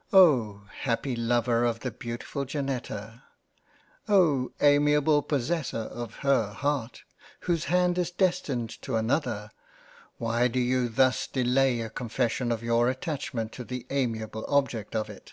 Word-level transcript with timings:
"Oh! 0.12 0.68
happy 0.82 1.16
Lover 1.16 1.64
of 1.64 1.80
the 1.80 1.90
beautifull 1.90 2.44
Janetta, 2.44 3.24
oh! 4.08 4.52
amiable 4.60 5.20
Possessor 5.20 5.78
of 5.78 6.14
her 6.22 6.52
Heart 6.52 7.02
whose 7.40 7.64
hand 7.64 7.98
is 7.98 8.12
destined 8.12 8.70
to 8.82 8.94
another, 8.94 9.50
why 10.16 10.46
do 10.46 10.60
you 10.60 10.88
thus 10.88 11.26
delay 11.26 11.80
a 11.80 11.90
confession 11.90 12.52
of 12.52 12.62
your 12.62 12.88
attachment 12.88 13.50
to 13.54 13.64
the 13.64 13.84
amiable 13.90 14.44
Object 14.46 14.94
of 14.94 15.10
it 15.10 15.32